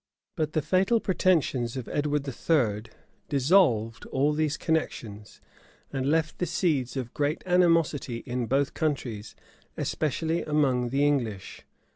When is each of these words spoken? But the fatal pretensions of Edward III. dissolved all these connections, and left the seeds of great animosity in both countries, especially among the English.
But 0.35 0.53
the 0.53 0.63
fatal 0.63 0.99
pretensions 0.99 1.77
of 1.77 1.87
Edward 1.87 2.27
III. 2.27 2.91
dissolved 3.29 4.03
all 4.07 4.33
these 4.33 4.57
connections, 4.57 5.41
and 5.93 6.09
left 6.09 6.39
the 6.39 6.47
seeds 6.47 6.97
of 6.97 7.13
great 7.13 7.43
animosity 7.45 8.23
in 8.25 8.47
both 8.47 8.73
countries, 8.73 9.35
especially 9.77 10.41
among 10.41 10.89
the 10.89 11.05
English. 11.05 11.67